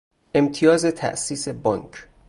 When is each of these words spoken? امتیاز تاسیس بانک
امتیاز 0.35 0.85
تاسیس 0.85 1.47
بانک 1.47 2.07